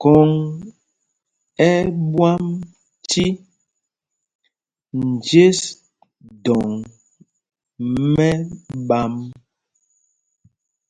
Khôŋ 0.00 0.30
ɛ́ 1.68 1.74
ɛ́ 1.80 1.88
ɓwam 2.12 2.42
cī 3.08 3.24
njes 5.08 5.58
dɔ̌ŋ 6.44 6.70
mɛ̄ɓām. 8.12 9.14